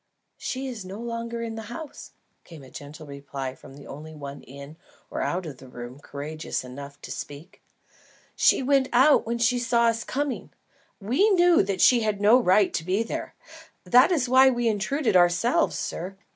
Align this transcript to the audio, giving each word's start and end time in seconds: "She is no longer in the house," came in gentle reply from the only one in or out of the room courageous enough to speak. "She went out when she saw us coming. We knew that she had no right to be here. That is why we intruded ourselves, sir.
"She 0.39 0.65
is 0.67 0.83
no 0.83 0.99
longer 0.99 1.43
in 1.43 1.53
the 1.53 1.61
house," 1.69 2.13
came 2.43 2.63
in 2.63 2.71
gentle 2.71 3.05
reply 3.05 3.53
from 3.53 3.75
the 3.75 3.85
only 3.85 4.15
one 4.15 4.41
in 4.41 4.75
or 5.11 5.21
out 5.21 5.45
of 5.45 5.57
the 5.59 5.67
room 5.67 5.99
courageous 5.99 6.63
enough 6.63 6.99
to 7.01 7.11
speak. 7.11 7.61
"She 8.35 8.63
went 8.63 8.89
out 8.93 9.27
when 9.27 9.37
she 9.37 9.59
saw 9.59 9.83
us 9.89 10.03
coming. 10.03 10.49
We 10.99 11.29
knew 11.29 11.61
that 11.61 11.81
she 11.81 11.99
had 11.99 12.19
no 12.19 12.39
right 12.39 12.73
to 12.73 12.83
be 12.83 13.03
here. 13.03 13.35
That 13.83 14.11
is 14.11 14.27
why 14.27 14.49
we 14.49 14.67
intruded 14.67 15.15
ourselves, 15.15 15.77
sir. 15.77 16.17